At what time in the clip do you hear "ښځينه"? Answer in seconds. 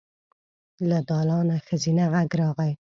1.67-2.05